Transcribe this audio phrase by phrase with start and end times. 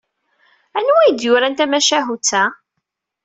[0.77, 2.43] Anwa ay d-yuran tamacahut-a?